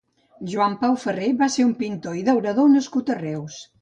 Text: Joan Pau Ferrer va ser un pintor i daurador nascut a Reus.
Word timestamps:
Joan 0.53 0.77
Pau 0.83 0.95
Ferrer 1.03 1.29
va 1.41 1.49
ser 1.57 1.65
un 1.67 1.75
pintor 1.83 2.17
i 2.21 2.25
daurador 2.31 2.73
nascut 2.73 3.13
a 3.17 3.23
Reus. 3.25 3.61